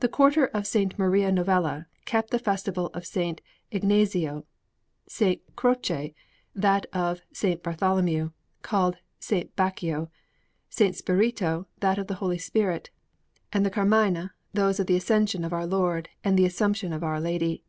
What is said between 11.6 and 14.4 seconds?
that of the Holy Spirit; and the Carmine,